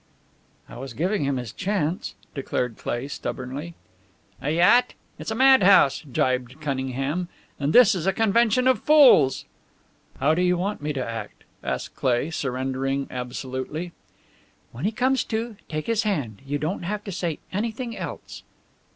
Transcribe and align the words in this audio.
"I 0.67 0.77
was 0.77 0.95
giving 0.95 1.25
him 1.25 1.37
his 1.37 1.53
chance," 1.53 2.15
declared 2.33 2.75
Cleigh, 2.75 3.07
stubbornly. 3.07 3.75
"A 4.41 4.49
yacht? 4.49 4.95
It's 5.19 5.29
a 5.29 5.35
madhouse," 5.35 6.03
gibed 6.11 6.59
Cunningham. 6.59 7.27
"And 7.59 7.71
this 7.71 7.93
is 7.93 8.07
a 8.07 8.11
convention 8.11 8.67
of 8.67 8.79
fools!" 8.81 9.45
"How 10.19 10.33
do 10.33 10.41
you 10.41 10.57
want 10.57 10.81
me 10.81 10.91
to 10.93 11.07
act?" 11.07 11.43
asked 11.63 11.95
Cleigh, 11.95 12.31
surrendering 12.31 13.05
absolutely. 13.11 13.91
"When 14.71 14.85
he 14.85 14.91
comes 14.91 15.23
to, 15.25 15.55
take 15.69 15.85
his 15.85 16.01
hand. 16.01 16.41
You 16.47 16.57
don't 16.57 16.81
have 16.81 17.03
to 17.03 17.11
say 17.11 17.37
anything 17.53 17.95
else." 17.95 18.41